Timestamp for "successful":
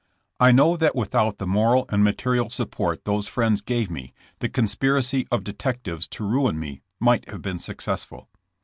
7.59-8.27